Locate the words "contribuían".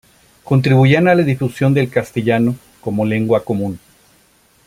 0.43-1.07